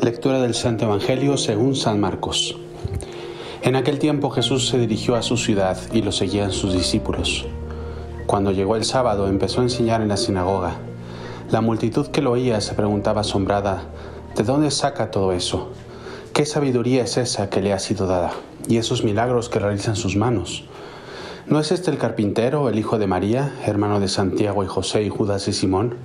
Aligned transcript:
Lectura 0.00 0.40
del 0.40 0.54
Santo 0.54 0.84
Evangelio 0.84 1.36
según 1.36 1.74
San 1.74 1.98
Marcos. 1.98 2.56
En 3.62 3.74
aquel 3.74 3.98
tiempo 3.98 4.30
Jesús 4.30 4.68
se 4.68 4.78
dirigió 4.78 5.16
a 5.16 5.22
su 5.22 5.36
ciudad 5.36 5.76
y 5.92 6.02
lo 6.02 6.12
seguían 6.12 6.52
sus 6.52 6.72
discípulos. 6.72 7.46
Cuando 8.26 8.52
llegó 8.52 8.76
el 8.76 8.84
sábado 8.84 9.26
empezó 9.26 9.60
a 9.60 9.64
enseñar 9.64 10.00
en 10.00 10.08
la 10.08 10.16
sinagoga. 10.16 10.76
La 11.50 11.62
multitud 11.62 12.06
que 12.06 12.22
lo 12.22 12.30
oía 12.30 12.60
se 12.60 12.74
preguntaba 12.74 13.22
asombrada, 13.22 13.88
¿de 14.36 14.44
dónde 14.44 14.70
saca 14.70 15.10
todo 15.10 15.32
eso? 15.32 15.70
¿Qué 16.32 16.46
sabiduría 16.46 17.02
es 17.02 17.16
esa 17.16 17.50
que 17.50 17.60
le 17.60 17.72
ha 17.72 17.80
sido 17.80 18.06
dada? 18.06 18.30
Y 18.68 18.76
esos 18.76 19.02
milagros 19.02 19.48
que 19.48 19.58
realizan 19.58 19.96
sus 19.96 20.14
manos. 20.14 20.64
¿No 21.48 21.58
es 21.58 21.72
este 21.72 21.90
el 21.90 21.98
carpintero, 21.98 22.68
el 22.68 22.78
hijo 22.78 22.98
de 22.98 23.08
María, 23.08 23.52
hermano 23.66 23.98
de 23.98 24.06
Santiago 24.06 24.62
y 24.62 24.68
José 24.68 25.02
y 25.02 25.08
Judas 25.08 25.48
y 25.48 25.52
Simón? 25.52 25.96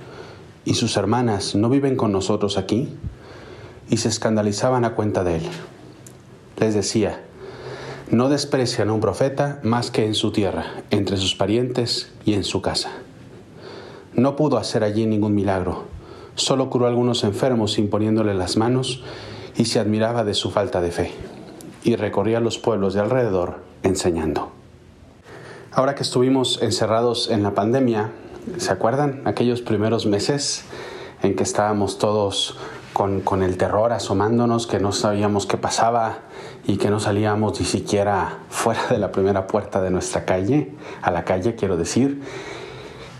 ¿Y 0.64 0.74
sus 0.74 0.96
hermanas 0.96 1.54
no 1.54 1.68
viven 1.68 1.94
con 1.94 2.10
nosotros 2.10 2.58
aquí? 2.58 2.88
Y 3.90 3.98
se 3.98 4.08
escandalizaban 4.08 4.84
a 4.84 4.94
cuenta 4.94 5.24
de 5.24 5.36
él. 5.36 5.42
Les 6.58 6.74
decía, 6.74 7.20
no 8.10 8.28
desprecian 8.28 8.90
a 8.90 8.92
un 8.92 9.00
profeta 9.00 9.60
más 9.62 9.90
que 9.90 10.06
en 10.06 10.14
su 10.14 10.30
tierra, 10.30 10.66
entre 10.90 11.16
sus 11.16 11.34
parientes 11.34 12.12
y 12.24 12.34
en 12.34 12.44
su 12.44 12.60
casa. 12.62 12.90
No 14.14 14.36
pudo 14.36 14.58
hacer 14.58 14.84
allí 14.84 15.06
ningún 15.06 15.34
milagro, 15.34 15.84
solo 16.34 16.70
curó 16.70 16.86
algunos 16.86 17.24
enfermos 17.24 17.78
imponiéndole 17.78 18.34
las 18.34 18.56
manos 18.56 19.02
y 19.56 19.64
se 19.64 19.80
admiraba 19.80 20.24
de 20.24 20.34
su 20.34 20.50
falta 20.50 20.80
de 20.80 20.90
fe, 20.90 21.12
y 21.82 21.96
recorría 21.96 22.40
los 22.40 22.58
pueblos 22.58 22.94
de 22.94 23.00
alrededor 23.00 23.62
enseñando. 23.82 24.52
Ahora 25.72 25.94
que 25.94 26.02
estuvimos 26.02 26.62
encerrados 26.62 27.30
en 27.30 27.42
la 27.42 27.54
pandemia, 27.54 28.12
¿se 28.58 28.70
acuerdan 28.70 29.22
aquellos 29.24 29.62
primeros 29.62 30.06
meses 30.06 30.64
en 31.22 31.34
que 31.34 31.42
estábamos 31.42 31.98
todos 31.98 32.56
con, 32.94 33.20
con, 33.20 33.42
el 33.42 33.58
terror 33.58 33.92
asomándonos, 33.92 34.66
que 34.66 34.80
no 34.80 34.92
sabíamos 34.92 35.44
qué 35.44 35.58
pasaba 35.58 36.20
y 36.66 36.78
que 36.78 36.88
no 36.88 37.00
salíamos 37.00 37.60
ni 37.60 37.66
siquiera 37.66 38.38
fuera 38.48 38.86
de 38.88 38.96
la 38.98 39.12
primera 39.12 39.46
puerta 39.46 39.82
de 39.82 39.90
nuestra 39.90 40.24
calle, 40.24 40.72
a 41.02 41.10
la 41.10 41.24
calle 41.24 41.54
quiero 41.54 41.76
decir. 41.76 42.22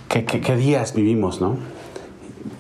¿Qué, 0.08 0.24
qué, 0.24 0.40
qué 0.40 0.56
días 0.56 0.94
vivimos, 0.94 1.42
no? 1.42 1.56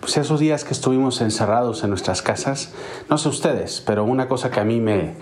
Pues 0.00 0.18
esos 0.18 0.40
días 0.40 0.64
que 0.64 0.72
estuvimos 0.72 1.20
encerrados 1.22 1.84
en 1.84 1.90
nuestras 1.90 2.20
casas, 2.20 2.74
no 3.08 3.16
sé 3.16 3.28
ustedes, 3.28 3.82
pero 3.86 4.04
una 4.04 4.28
cosa 4.28 4.50
que 4.50 4.60
a 4.60 4.64
mí 4.64 4.80
me, 4.80 5.14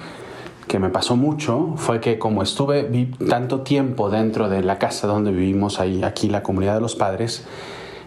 que 0.66 0.78
me 0.78 0.88
pasó 0.88 1.16
mucho 1.16 1.74
fue 1.76 2.00
que 2.00 2.18
como 2.18 2.42
estuve 2.42 3.08
tanto 3.28 3.60
tiempo 3.60 4.08
dentro 4.08 4.48
de 4.48 4.62
la 4.62 4.78
casa 4.78 5.06
donde 5.06 5.30
vivimos 5.30 5.80
ahí, 5.80 6.02
aquí 6.02 6.28
la 6.28 6.42
comunidad 6.42 6.76
de 6.76 6.80
los 6.80 6.94
padres, 6.94 7.44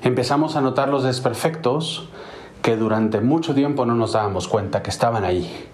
empezamos 0.01 0.55
a 0.55 0.61
notar 0.61 0.89
los 0.89 1.03
desperfectos 1.03 2.09
que 2.65 2.77
durante 2.77 3.21
mucho 3.21 3.53
tiempo 3.53 3.85
no 3.85 3.93
nos 3.93 4.13
dábamos 4.13 4.47
cuenta 4.47 4.81
que 4.81 4.89
estaban 4.89 5.23
ahí. 5.23 5.67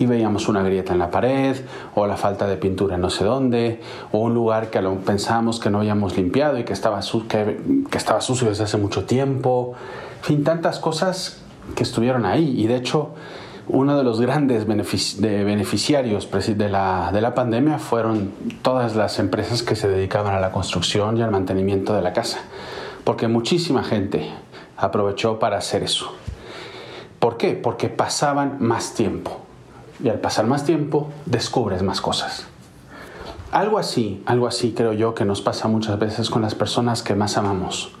Y 0.00 0.06
veíamos 0.06 0.48
una 0.48 0.60
grieta 0.64 0.92
en 0.92 0.98
la 0.98 1.08
pared, 1.08 1.56
o 1.94 2.04
la 2.08 2.16
falta 2.16 2.48
de 2.48 2.56
pintura 2.56 2.98
no 2.98 3.10
sé 3.10 3.22
dónde, 3.22 3.80
o 4.10 4.18
un 4.18 4.34
lugar 4.34 4.68
que 4.68 4.80
pensábamos 5.06 5.60
que 5.60 5.70
no 5.70 5.78
habíamos 5.78 6.16
limpiado 6.16 6.58
y 6.58 6.64
que 6.64 6.72
estaba, 6.72 6.98
que, 7.28 7.60
que 7.88 7.96
estaba 7.96 8.20
sucio 8.20 8.48
desde 8.48 8.64
hace 8.64 8.76
mucho 8.76 9.04
tiempo. 9.04 9.74
En 10.18 10.24
fin, 10.24 10.42
tantas 10.42 10.80
cosas 10.80 11.40
que 11.76 11.84
estuvieron 11.84 12.26
ahí. 12.26 12.60
Y 12.60 12.66
de 12.66 12.74
hecho, 12.74 13.10
uno 13.68 13.96
de 13.96 14.02
los 14.02 14.20
grandes 14.20 14.66
beneficiarios 14.66 16.28
de 16.28 16.68
la, 16.68 17.10
de 17.12 17.20
la 17.20 17.34
pandemia 17.36 17.78
fueron 17.78 18.32
todas 18.62 18.96
las 18.96 19.20
empresas 19.20 19.62
que 19.62 19.76
se 19.76 19.86
dedicaban 19.86 20.34
a 20.34 20.40
la 20.40 20.50
construcción 20.50 21.16
y 21.18 21.22
al 21.22 21.30
mantenimiento 21.30 21.94
de 21.94 22.02
la 22.02 22.12
casa. 22.12 22.40
Porque 23.04 23.28
muchísima 23.28 23.84
gente 23.84 24.28
aprovechó 24.76 25.38
para 25.38 25.58
hacer 25.58 25.84
eso. 25.84 26.12
¿Por 27.22 27.36
qué? 27.36 27.54
Porque 27.54 27.88
pasaban 27.88 28.56
más 28.58 28.94
tiempo. 28.94 29.42
Y 30.02 30.08
al 30.08 30.18
pasar 30.18 30.48
más 30.48 30.64
tiempo, 30.64 31.08
descubres 31.24 31.80
más 31.84 32.00
cosas. 32.00 32.46
Algo 33.52 33.78
así, 33.78 34.24
algo 34.26 34.48
así 34.48 34.74
creo 34.76 34.92
yo 34.92 35.14
que 35.14 35.24
nos 35.24 35.40
pasa 35.40 35.68
muchas 35.68 36.00
veces 36.00 36.30
con 36.30 36.42
las 36.42 36.56
personas 36.56 37.04
que 37.04 37.14
más 37.14 37.36
amamos. 37.36 37.92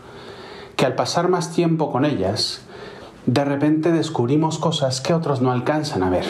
Que 0.74 0.86
al 0.86 0.96
pasar 0.96 1.28
más 1.28 1.52
tiempo 1.52 1.92
con 1.92 2.04
ellas, 2.04 2.62
de 3.26 3.44
repente 3.44 3.92
descubrimos 3.92 4.58
cosas 4.58 5.00
que 5.00 5.14
otros 5.14 5.40
no 5.40 5.52
alcanzan 5.52 6.02
a 6.02 6.10
ver. 6.10 6.26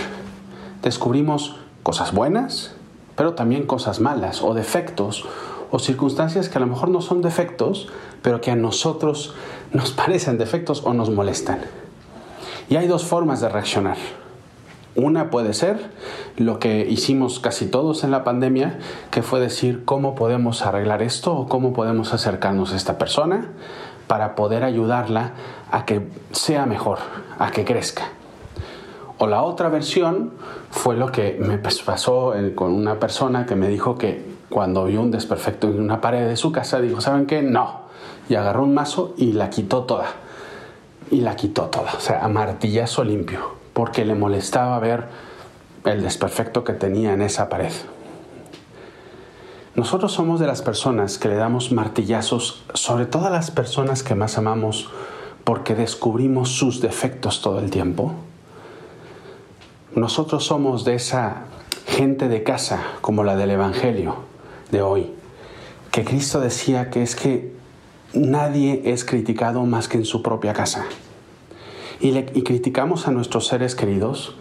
Descubrimos 0.83 1.57
cosas 1.83 2.13
buenas, 2.13 2.75
pero 3.17 3.33
también 3.33 3.65
cosas 3.67 4.01
malas 4.01 4.43
o 4.43 4.53
defectos 4.53 5.25
o 5.71 5.79
circunstancias 5.79 6.51
que 6.51 6.59
a 6.59 6.61
lo 6.61 6.67
mejor 6.67 6.91
no 6.91 7.01
son 7.01 7.23
defectos, 7.23 7.89
pero 8.21 8.43
que 8.43 8.51
a 8.51 8.57
nosotros 8.57 9.33
nos 9.73 9.93
parecen 9.93 10.37
defectos 10.37 10.83
o 10.85 10.93
nos 10.93 11.09
molestan. 11.09 11.61
Y 12.69 12.77
hay 12.77 12.87
dos 12.87 13.05
formas 13.05 13.41
de 13.41 13.49
reaccionar. 13.49 13.97
Una 14.95 15.31
puede 15.31 15.55
ser 15.55 15.91
lo 16.37 16.59
que 16.59 16.87
hicimos 16.87 17.41
casi 17.41 17.67
todos 17.67 18.05
en 18.05 18.11
la 18.11 18.25
pandemia, 18.25 18.79
que 19.11 19.23
fue 19.23 19.41
decir 19.41 19.85
cómo 19.87 20.15
podemos 20.15 20.67
arreglar 20.67 21.03
esto 21.03 21.35
o 21.35 21.49
cómo 21.49 21.73
podemos 21.73 22.13
acercarnos 22.13 22.73
a 22.73 22.77
esta 22.77 22.99
persona 22.99 23.53
para 24.07 24.35
poder 24.35 24.65
ayudarla 24.65 25.33
a 25.71 25.87
que 25.87 26.07
sea 26.33 26.67
mejor, 26.67 26.99
a 27.39 27.51
que 27.51 27.65
crezca. 27.65 28.03
O 29.17 29.27
la 29.27 29.43
otra 29.43 29.71
versión 29.71 30.33
fue 30.71 30.97
lo 30.97 31.11
que 31.11 31.39
me 31.41 31.57
pasó 31.57 32.35
con 32.55 32.73
una 32.73 32.99
persona 32.99 33.47
que 33.47 33.57
me 33.57 33.69
dijo 33.69 33.97
que 33.97 34.23
cuando 34.51 34.85
vio 34.85 35.01
un 35.01 35.11
desperfecto 35.11 35.69
en 35.69 35.81
una 35.81 36.01
pared 36.01 36.29
de 36.29 36.37
su 36.37 36.53
casa, 36.53 36.81
dijo, 36.81 37.01
¿saben 37.01 37.27
qué? 37.27 37.41
No. 37.41 37.83
Y 38.29 38.35
agarró 38.35 38.65
un 38.65 38.75
mazo 38.75 39.15
y 39.17 39.33
la 39.33 39.49
quitó 39.49 39.85
toda. 39.85 40.07
Y 41.13 41.21
la 41.21 41.37
quitó 41.37 41.65
toda, 41.67 41.93
o 41.93 42.01
sea, 42.01 42.25
a 42.25 42.29
martillazo 42.29 43.05
limpio, 43.05 43.55
porque 43.75 44.05
le 44.05 44.15
molestaba 44.15 44.79
ver 44.79 45.09
el 45.85 46.03
desperfecto 46.03 46.65
que 46.65 46.73
tenía 46.73 47.13
en 47.13 47.21
esa 47.21 47.51
pared. 47.51 47.73
Nosotros 49.75 50.13
somos 50.13 50.41
de 50.41 50.47
las 50.47 50.63
personas 50.63 51.19
que 51.19 51.29
le 51.29 51.35
damos 51.35 51.71
martillazos 51.71 52.65
sobre 52.73 53.05
todas 53.05 53.31
las 53.31 53.51
personas 53.51 54.03
que 54.03 54.15
más 54.15 54.39
amamos 54.39 54.89
porque 55.45 55.75
descubrimos 55.75 56.49
sus 56.49 56.81
defectos 56.81 57.43
todo 57.43 57.59
el 57.59 57.71
tiempo. 57.71 58.15
Nosotros 59.95 60.45
somos 60.47 60.87
de 60.87 60.95
esa 60.95 61.45
gente 61.87 62.29
de 62.29 62.43
casa 62.43 62.83
como 63.03 63.23
la 63.23 63.37
del 63.37 63.51
Evangelio 63.51 64.17
de 64.71 64.81
hoy, 64.81 65.13
que 65.91 66.05
Cristo 66.05 66.41
decía 66.41 66.89
que 66.89 67.03
es 67.03 67.15
que 67.15 67.53
nadie 68.15 68.83
es 68.87 69.05
criticado 69.05 69.65
más 69.67 69.89
que 69.89 69.99
en 69.99 70.07
su 70.07 70.23
propia 70.23 70.55
casa. 70.55 70.87
Y, 72.03 72.11
le, 72.11 72.27
criticamos 72.27 73.07
a 73.07 73.13
nuestros 73.13 73.47
seres 73.47 73.77
queridos 73.77 74.35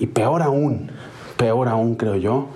y 0.00 0.06
peor 0.06 0.42
aún, 0.42 0.90
peor 1.36 1.68
aún 1.68 1.94
creo 1.94 2.16
yo, 2.16 2.48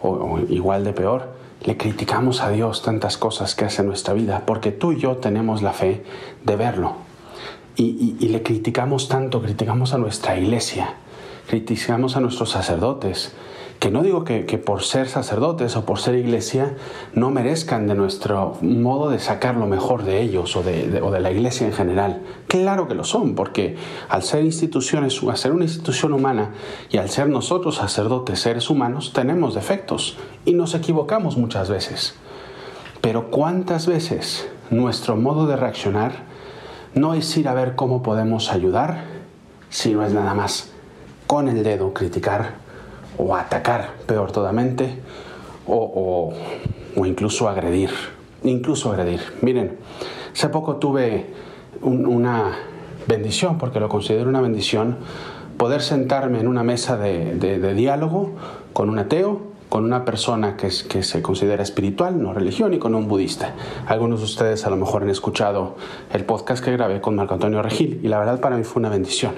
o, 0.00 0.38
igual 0.48 0.84
de 0.84 0.92
peor, 0.92 1.36
le 1.64 1.76
criticamos 1.76 2.40
a 2.40 2.50
Dios 2.50 2.82
tantas 2.82 3.18
cosas 3.18 3.56
que 3.56 3.64
hace 3.64 3.82
en 3.82 3.88
nuestra 3.88 4.14
vida, 4.14 4.44
porque 4.46 4.70
tú 4.70 4.92
y 4.92 5.00
yo 5.00 5.16
tenemos 5.16 5.62
la 5.62 5.72
fe 5.72 6.04
de 6.44 6.54
verlo. 6.54 6.94
Y, 7.74 8.28
le 8.28 8.42
criticamos 8.42 9.08
tanto, 9.08 9.42
criticamos 9.42 9.94
a 9.94 9.98
nuestra 9.98 10.38
iglesia, 10.38 10.94
criticamos 11.48 12.16
a 12.16 12.20
nuestros 12.20 12.50
sacerdotes, 12.50 13.32
que 13.78 13.90
no 13.92 14.02
digo 14.02 14.24
que, 14.24 14.42
por 14.58 14.82
ser 14.82 15.08
sacerdotes 15.08 15.76
o 15.76 15.84
por 15.84 16.00
ser 16.00 16.16
iglesia 16.16 16.74
no 17.14 17.30
merezcan 17.30 17.86
de 17.86 17.94
nuestro 17.94 18.56
modo 18.60 19.08
de 19.08 19.20
sacar 19.20 19.54
lo 19.54 19.66
mejor 19.66 20.02
de 20.02 20.20
ellos 20.20 20.56
o 20.56 20.62
de, 20.64 20.88
de, 20.88 21.00
o 21.00 21.12
de 21.12 21.20
la 21.20 21.30
iglesia 21.30 21.66
en 21.66 21.72
general. 21.72 22.22
Claro 22.48 22.88
que 22.88 22.96
lo 22.96 23.04
son, 23.04 23.36
porque 23.36 23.76
al 24.08 24.24
ser 24.24 24.44
instituciones, 24.44 25.22
al 25.22 25.36
ser 25.36 25.52
una 25.52 25.64
institución 25.64 26.12
humana 26.12 26.54
y 26.90 26.96
al 26.98 27.08
ser 27.08 27.28
nosotros 27.28 27.76
sacerdotes, 27.76 28.40
seres 28.40 28.68
humanos, 28.68 29.12
tenemos 29.12 29.54
defectos 29.54 30.18
y 30.44 30.54
nos 30.54 30.74
equivocamos 30.74 31.36
muchas 31.36 31.70
veces. 31.70 32.14
Pero 33.00 33.30
¿cuántas 33.30 33.86
veces 33.86 34.48
nuestro 34.70 35.16
modo 35.16 35.46
de 35.46 35.56
reaccionar 35.56 36.26
no 36.94 37.14
es 37.14 37.36
ir 37.36 37.46
a 37.46 37.54
ver 37.54 37.76
cómo 37.76 38.02
podemos 38.02 38.50
ayudar, 38.50 39.04
sino 39.70 40.04
es 40.04 40.12
nada 40.12 40.34
más 40.34 40.72
con 41.28 41.48
el 41.48 41.62
dedo 41.62 41.94
criticar 41.94 42.67
o 43.16 43.34
atacar, 43.34 43.94
peor 44.06 44.32
todamente, 44.32 44.98
o, 45.66 46.32
o, 46.96 47.06
incluso 47.06 47.48
agredir. 47.48 47.90
Incluso 48.44 48.90
agredir. 48.92 49.20
Miren, 49.42 49.78
hace 50.32 50.48
poco 50.48 50.76
tuve 50.76 51.26
un, 51.82 52.06
una 52.06 52.56
bendición, 53.06 53.58
porque 53.58 53.80
lo 53.80 53.88
considero 53.88 54.28
una 54.28 54.40
bendición, 54.40 54.98
poder 55.56 55.82
sentarme 55.82 56.40
en 56.40 56.48
una 56.48 56.62
mesa 56.62 56.96
de, 56.96 57.34
de, 57.34 57.58
de 57.58 57.74
diálogo 57.74 58.32
con 58.72 58.90
un 58.90 58.98
ateo, 58.98 59.40
con 59.68 59.84
una 59.84 60.04
persona 60.04 60.56
que, 60.56 60.68
es, 60.68 60.82
que, 60.82 61.02
se 61.02 61.20
considera 61.20 61.62
espiritual, 61.62 62.22
no 62.22 62.32
religión, 62.32 62.72
y 62.72 62.78
con 62.78 62.94
un 62.94 63.08
budista. 63.08 63.54
Algunos 63.86 64.20
de 64.20 64.24
ustedes 64.26 64.66
a 64.66 64.70
lo 64.70 64.76
mejor 64.76 65.02
han 65.02 65.10
escuchado 65.10 65.76
el 66.12 66.24
podcast 66.24 66.64
que 66.64 66.72
grabé 66.72 67.00
con 67.00 67.16
Marco 67.16 67.34
Antonio 67.34 67.60
Regil, 67.60 68.00
y 68.02 68.08
la 68.08 68.18
verdad 68.18 68.40
para 68.40 68.56
mí 68.56 68.64
fue 68.64 68.80
una 68.80 68.88
bendición. 68.88 69.32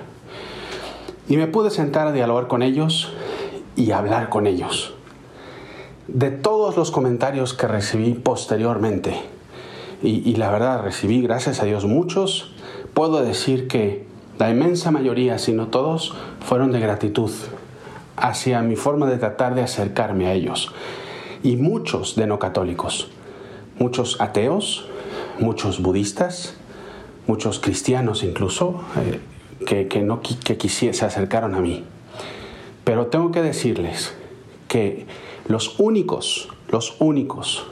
Y 1.28 1.36
me 1.36 1.46
pude 1.46 1.70
sentar 1.70 2.06
a 2.06 2.12
dialogar 2.12 2.48
con 2.48 2.62
ellos 2.62 3.12
y 3.76 3.92
hablar 3.92 4.28
con 4.28 4.46
ellos. 4.46 4.94
De 6.08 6.30
todos 6.30 6.76
los 6.76 6.90
comentarios 6.90 7.54
que 7.54 7.68
recibí 7.68 8.14
posteriormente, 8.14 9.14
y, 10.02 10.34
la 10.36 10.50
verdad 10.50 10.82
recibí, 10.82 11.20
gracias 11.20 11.60
a 11.60 11.66
Dios, 11.66 11.84
muchos. 11.84 12.52
Puedo 12.94 13.22
decir 13.22 13.68
que 13.68 14.06
la 14.38 14.50
inmensa 14.50 14.90
mayoría, 14.90 15.38
si 15.38 15.52
no 15.52 15.66
todos, 15.66 16.14
fueron 16.40 16.72
de 16.72 16.80
gratitud 16.80 17.30
hacia 18.16 18.62
mi 18.62 18.76
forma 18.76 19.06
de 19.06 19.18
tratar 19.18 19.54
de 19.54 19.62
acercarme 19.62 20.26
a 20.26 20.32
ellos. 20.32 20.72
Y 21.42 21.56
muchos 21.56 22.16
de 22.16 22.26
no 22.26 22.38
católicos, 22.38 23.08
muchos 23.78 24.20
ateos, 24.20 24.86
muchos 25.38 25.82
budistas, 25.82 26.54
muchos 27.26 27.60
cristianos 27.60 28.22
incluso, 28.22 28.80
eh, 28.96 29.20
que, 29.66 29.86
que, 29.86 30.00
no, 30.00 30.22
que 30.22 30.68
se 30.68 31.04
acercaron 31.04 31.54
a 31.54 31.60
mí. 31.60 31.84
Pero 32.90 33.06
tengo 33.06 33.30
que 33.30 33.40
decirles 33.40 34.12
que 34.66 35.06
los 35.46 35.78
únicos, 35.78 36.48
los 36.70 36.96
únicos 36.98 37.68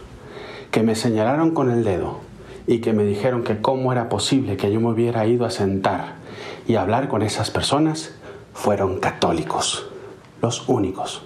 que 0.70 0.84
me 0.84 0.94
señalaron 0.94 1.50
con 1.50 1.72
el 1.72 1.82
dedo 1.82 2.20
y 2.68 2.78
que 2.78 2.92
me 2.92 3.02
dijeron 3.02 3.42
que 3.42 3.60
cómo 3.60 3.90
era 3.90 4.08
posible 4.08 4.56
que 4.56 4.70
yo 4.70 4.78
me 4.78 4.90
hubiera 4.90 5.26
ido 5.26 5.44
a 5.44 5.50
sentar 5.50 6.18
y 6.68 6.76
hablar 6.76 7.08
con 7.08 7.22
esas 7.22 7.50
personas 7.50 8.14
fueron 8.54 9.00
católicos, 9.00 9.88
los 10.40 10.68
únicos. 10.68 11.22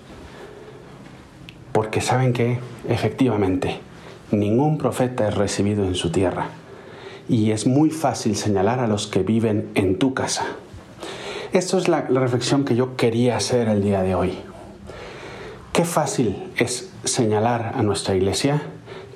Porque 1.73 2.01
saben 2.01 2.33
que, 2.33 2.61
efectivamente, 2.89 3.79
ningún 4.31 4.79
profeta 4.79 5.29
es 5.29 5.35
recibido 5.35 5.85
en 5.85 5.97
su 5.97 6.11
tierra 6.11 6.47
y 7.29 7.51
es 7.51 7.67
muy 7.67 7.91
fácil 7.91 8.37
señalar 8.37 8.81
a 8.81 8.87
los 8.87 9.07
que 9.07 9.23
viven 9.23 9.69
en 9.75 9.99
tu 9.99 10.15
casa. 10.15 10.47
Esto 11.53 11.77
es 11.77 11.87
la, 11.87 12.01
reflexión 12.01 12.65
que 12.65 12.75
yo 12.75 12.97
quería 12.97 13.37
hacer 13.37 13.69
el 13.69 13.83
día 13.83 14.03
de 14.03 14.15
hoy. 14.15 14.39
Qué 15.75 15.85
fácil 15.85 16.51
es 16.57 16.91
señalar 17.05 17.73
a 17.75 17.83
nuestra 17.83 18.15
iglesia, 18.15 18.63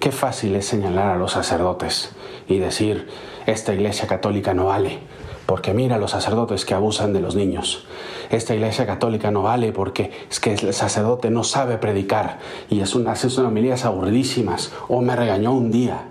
qué 0.00 0.12
fácil 0.12 0.54
es 0.54 0.66
señalar 0.66 1.06
a 1.06 1.16
los 1.16 1.32
sacerdotes 1.32 2.10
y 2.46 2.58
decir, 2.58 3.08
esta 3.46 3.72
iglesia 3.72 4.06
católica 4.06 4.52
no 4.52 4.66
vale, 4.66 4.98
porque 5.46 5.72
mira 5.72 5.96
los 5.96 6.10
sacerdotes 6.10 6.66
que 6.66 6.74
abusan 6.74 7.14
de 7.14 7.20
los 7.20 7.36
niños. 7.36 7.86
Esta 8.28 8.54
iglesia 8.54 8.84
católica 8.84 9.30
no 9.30 9.42
vale 9.42 9.72
porque 9.72 10.10
es 10.30 10.38
que 10.38 10.52
el 10.52 10.74
sacerdote 10.74 11.30
no 11.30 11.42
sabe 11.42 11.78
predicar 11.78 12.38
y 12.68 12.80
es 12.80 12.94
una, 12.94 13.12
hace 13.12 13.28
unas 13.28 13.38
homilías 13.38 13.86
aburridísimas 13.86 14.72
o 14.88 15.00
me 15.00 15.16
regañó 15.16 15.54
un 15.54 15.70
día. 15.70 16.08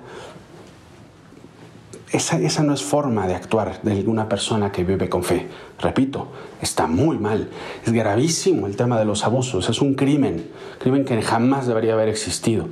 Esa, 2.16 2.64
no 2.64 2.74
es 2.74 2.82
forma 2.82 3.28
de 3.28 3.36
actuar 3.36 3.82
de 3.82 4.06
una 4.08 4.30
persona 4.30 4.72
que 4.72 4.86
vive 4.86 5.10
con 5.10 5.22
fe. 5.22 5.50
Repito, 5.82 6.30
está 6.62 6.88
muy 6.88 7.18
mal. 7.18 7.50
Es 7.86 7.92
gravísimo 7.92 8.68
el 8.68 8.78
tema 8.78 8.98
de 8.98 9.04
los 9.04 9.26
abusos. 9.26 9.68
Es 9.68 9.82
un 9.82 9.96
crimen. 9.96 10.50
Crimen 10.80 11.04
que 11.04 11.22
jamás 11.22 11.68
debería 11.68 11.92
haber 11.92 12.08
existido. 12.08 12.68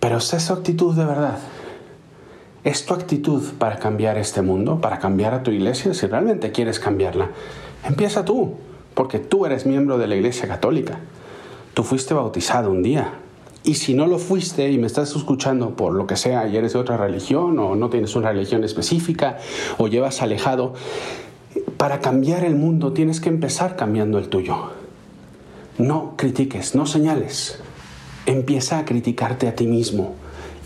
Pero 0.00 0.16
¿es 0.16 0.32
esa 0.32 0.54
actitud 0.54 0.94
de 0.94 1.04
verdad? 1.04 1.38
¿Es 2.64 2.86
tu 2.86 2.94
actitud 2.94 3.42
para 3.58 3.78
cambiar 3.78 4.16
este 4.16 4.40
mundo? 4.40 4.80
¿Para 4.80 4.98
cambiar 4.98 5.34
a 5.34 5.42
tu 5.42 5.50
iglesia? 5.50 5.92
Si 5.92 6.06
realmente 6.06 6.52
quieres 6.52 6.80
cambiarla, 6.80 7.32
empieza 7.84 8.24
tú. 8.24 8.54
Porque 8.94 9.18
tú 9.18 9.44
eres 9.44 9.66
miembro 9.66 9.98
de 9.98 10.06
la 10.06 10.16
iglesia 10.16 10.48
católica. 10.48 11.00
Tú 11.74 11.82
fuiste 11.82 12.14
bautizado 12.14 12.70
un 12.70 12.82
día. 12.82 13.12
Y 13.66 13.76
si 13.76 13.94
no 13.94 14.06
lo 14.06 14.18
fuiste 14.18 14.70
y 14.70 14.76
me 14.76 14.86
estás 14.86 15.16
escuchando 15.16 15.74
por 15.74 15.94
lo 15.94 16.06
que 16.06 16.16
sea 16.16 16.46
y 16.46 16.56
eres 16.58 16.74
de 16.74 16.78
otra 16.78 16.98
religión 16.98 17.58
o 17.58 17.74
no 17.74 17.88
tienes 17.88 18.14
una 18.14 18.30
religión 18.30 18.62
específica 18.62 19.38
o 19.78 19.88
llevas 19.88 20.20
alejado, 20.20 20.74
para 21.78 22.00
cambiar 22.00 22.44
el 22.44 22.56
mundo 22.56 22.92
tienes 22.92 23.22
que 23.22 23.30
empezar 23.30 23.74
cambiando 23.74 24.18
el 24.18 24.28
tuyo. 24.28 24.70
No 25.78 26.12
critiques, 26.18 26.74
no 26.74 26.84
señales. 26.84 27.58
Empieza 28.26 28.78
a 28.78 28.84
criticarte 28.84 29.48
a 29.48 29.54
ti 29.54 29.66
mismo. 29.66 30.14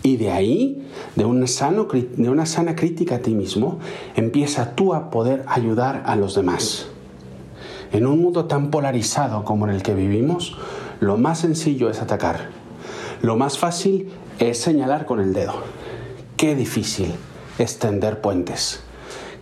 Y 0.03 0.17
de 0.17 0.31
ahí, 0.31 0.85
de 1.15 1.23
una, 1.23 1.47
sana 1.47 2.75
crítica 2.75 3.15
a 3.15 3.19
ti 3.19 3.33
mismo, 3.33 3.79
empieza 4.17 4.75
tú 4.75 4.93
a 4.93 5.09
poder 5.09 5.45
ayudar 5.47 6.03
a 6.05 6.17
los 6.17 6.35
demás. 6.35 6.87
En 7.93 8.05
un 8.05 8.21
mundo 8.21 8.45
tan 8.45 8.71
polarizado 8.71 9.45
como 9.45 9.67
en 9.67 9.73
el 9.73 9.83
que 9.83 9.95
vivimos, 9.95 10.57
lo 10.99 11.15
más 11.15 11.39
sencillo 11.39 11.89
es 11.89 12.01
atacar 12.01 12.58
lo 13.21 13.35
más 13.35 13.57
fácil 13.57 14.11
es 14.39 14.57
señalar 14.59 15.05
con 15.05 15.19
el 15.19 15.33
dedo. 15.33 15.53
Qué 16.37 16.55
difícil 16.55 17.13
es 17.57 17.79
tender 17.79 18.21
puentes. 18.21 18.81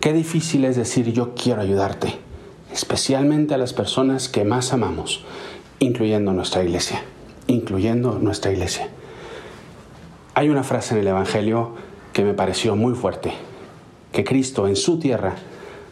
Qué 0.00 0.12
difícil 0.12 0.64
es 0.64 0.76
decir 0.76 1.12
yo 1.12 1.34
quiero 1.34 1.60
ayudarte, 1.60 2.14
especialmente 2.72 3.54
a 3.54 3.58
las 3.58 3.72
personas 3.72 4.28
que 4.28 4.44
más 4.44 4.72
amamos, 4.72 5.24
incluyendo 5.78 6.32
nuestra 6.32 6.62
iglesia, 6.62 7.02
incluyendo 7.46 8.18
nuestra 8.18 8.52
iglesia. 8.52 8.88
Hay 10.34 10.48
una 10.48 10.64
frase 10.64 10.94
en 10.94 11.00
el 11.00 11.08
Evangelio 11.08 11.72
que 12.12 12.24
me 12.24 12.34
pareció 12.34 12.74
muy 12.74 12.94
fuerte, 12.94 13.32
que 14.12 14.24
Cristo 14.24 14.66
en 14.66 14.76
su 14.76 14.98
tierra 14.98 15.36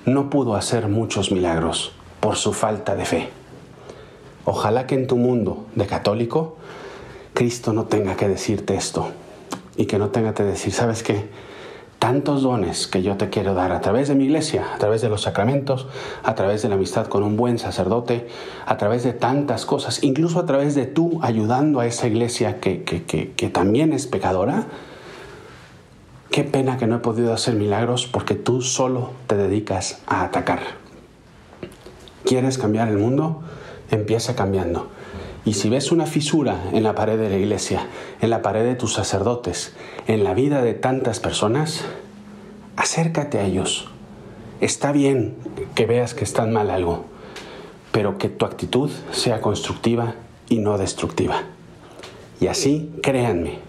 no 0.06 0.31
pudo 0.31 0.55
hacer 0.56 0.88
muchos 0.88 1.31
milagros 1.31 1.93
por 2.21 2.37
su 2.37 2.53
falta 2.53 2.97
de 2.97 3.05
fe. 3.05 3.29
Ojalá 4.44 4.87
que 4.87 4.94
en 4.94 5.09
tu 5.09 5.17
mundo 5.17 5.67
de 5.75 5.87
católico 5.87 6.56
Cristo 7.37 7.75
no 7.75 7.85
tenga 7.85 8.17
que 8.17 8.27
decirte 8.27 8.75
esto 8.75 9.11
y 9.77 9.85
que 9.85 9.99
no 9.99 10.09
tenga 10.09 10.33
que 10.33 10.43
decir, 10.43 10.73
¿sabes 10.73 11.03
qué? 11.03 11.29
Tantos 11.99 12.41
dones 12.41 12.87
que 12.87 13.03
yo 13.03 13.19
te 13.19 13.29
quiero 13.29 13.53
dar 13.53 13.73
a 13.73 13.83
través 13.83 14.09
de 14.09 14.15
mi 14.15 14.25
iglesia, 14.25 14.73
a 14.75 14.79
través 14.79 15.03
de 15.03 15.11
los 15.11 15.21
sacramentos, 15.21 15.87
a 16.23 16.35
través 16.35 16.62
de 16.62 16.71
la 16.71 16.77
amistad 16.77 17.09
con 17.09 17.23
un 17.23 17.37
buen 17.37 17.59
sacerdote, 17.59 18.27
a 18.65 18.79
través 18.79 19.05
de 19.05 19.12
tantas 19.12 19.67
cosas, 19.67 20.03
incluso 20.03 20.38
a 20.38 20.47
través 20.47 20.75
de 20.75 20.87
tú 20.87 21.21
ayudando 21.23 21.81
a 21.81 21.87
esa 21.87 22.06
iglesia 22.06 22.59
que, 22.59 22.85
que, 22.85 23.05
que 23.05 23.49
también 23.50 23.93
es 23.93 24.06
pecadora. 24.06 24.69
Qué 26.31 26.43
pena 26.43 26.79
que 26.79 26.87
no 26.87 26.97
he 26.97 27.00
podido 27.00 27.35
hacer 27.35 27.53
milagros 27.55 28.06
porque 28.06 28.35
tú 28.35 28.62
solo 28.62 29.11
te 29.27 29.37
dedicas 29.37 30.00
a 30.06 30.23
atacar. 30.25 30.61
¿Quieres 32.25 32.56
cambiar 32.56 32.88
el 32.88 32.97
mundo? 32.97 33.43
Empieza 33.91 34.35
cambiando. 34.35 34.88
Y 35.46 35.52
si 35.54 35.70
ves 35.70 35.93
una 35.93 36.06
fisura 36.06 36.60
en 36.72 36.82
la 36.82 36.96
pared 36.96 37.16
de 37.16 37.31
la 37.31 37.37
iglesia, 37.37 37.87
en 38.20 38.31
la 38.31 38.43
pared 38.43 38.64
de 38.64 38.75
tus 38.75 38.94
sacerdotes, 38.94 39.75
en 40.08 40.25
la 40.25 40.34
vida 40.34 40.60
de 40.60 40.75
tantas 40.75 41.20
personas, 41.20 41.84
acércate 42.75 43.38
a 43.38 43.44
ellos. 43.44 43.88
Está 44.61 44.90
bien 44.90 45.37
que 45.76 45.87
veas 45.87 46.14
que 46.14 46.25
están 46.25 46.52
mal 46.52 46.68
algo, 46.68 47.04
pero 47.92 48.18
que 48.18 48.28
tu 48.28 48.44
actitud 48.44 48.90
sea 49.12 49.40
constructiva 49.40 50.16
y 50.49 50.59
no 50.59 50.78
destructiva. 50.78 51.44
Y 52.40 52.49
así, 52.49 52.90
créanme, 53.00 53.61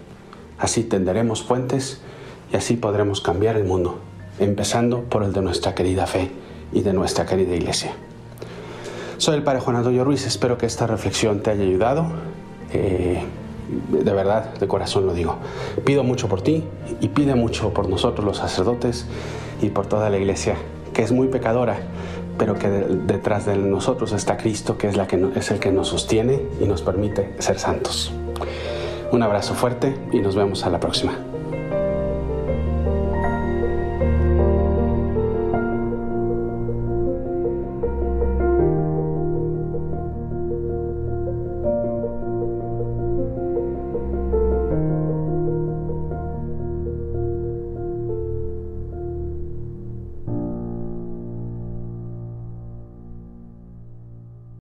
así 0.58 0.82
tenderemos 0.82 1.42
puentes 1.44 2.00
y 2.52 2.56
así 2.56 2.74
podremos 2.74 3.20
cambiar 3.20 3.56
el 3.56 3.64
mundo, 3.64 4.00
empezando 4.40 5.04
por 5.04 5.22
el 5.22 5.32
de 5.32 5.42
nuestra 5.42 5.76
querida 5.76 6.08
fe 6.08 6.32
y 6.72 6.80
de 6.80 6.92
nuestra 6.92 7.24
querida 7.24 7.54
iglesia. 7.54 7.92
Soy 9.18 9.34
el 9.34 9.42
Padre 9.42 9.58
Juan 9.58 9.74
Antonio 9.74 10.04
Ruiz, 10.04 10.24
espero 10.26 10.56
que 10.58 10.66
esta 10.66 10.86
reflexión 10.86 11.40
te 11.40 11.50
haya 11.50 11.64
ayudado. 11.64 12.06
Eh, 12.72 13.20
de 13.90 14.12
verdad, 14.12 14.54
de 14.54 14.68
corazón 14.68 15.06
lo 15.06 15.12
digo. 15.12 15.38
Pido 15.84 16.04
mucho 16.04 16.28
por 16.28 16.40
ti 16.40 16.62
y 17.00 17.08
pide 17.08 17.34
mucho 17.34 17.74
por 17.74 17.88
nosotros 17.88 18.24
los 18.24 18.36
sacerdotes 18.36 19.06
y 19.60 19.70
por 19.70 19.86
toda 19.86 20.08
la 20.08 20.18
iglesia, 20.18 20.54
que 20.94 21.02
es 21.02 21.10
muy 21.10 21.26
pecadora, 21.26 21.80
pero 22.38 22.54
que 22.54 22.68
detrás 22.68 23.44
de 23.44 23.56
nosotros 23.56 24.12
está 24.12 24.36
Cristo, 24.36 24.78
que 24.78 24.86
es, 24.86 24.96
la 24.96 25.08
que 25.08 25.20
es 25.34 25.50
el 25.50 25.58
que 25.58 25.72
nos 25.72 25.88
sostiene 25.88 26.40
y 26.60 26.66
nos 26.66 26.82
permite 26.82 27.34
ser 27.40 27.58
santos. 27.58 28.12
Un 29.10 29.24
abrazo 29.24 29.54
fuerte 29.54 29.96
y 30.12 30.20
nos 30.20 30.36
vemos 30.36 30.64
a 30.64 30.70
la 30.70 30.78
próxima. 30.78 31.18